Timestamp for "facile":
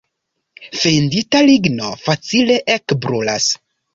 2.05-2.57